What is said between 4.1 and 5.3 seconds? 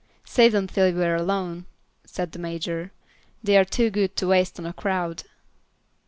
to waste on a crowd."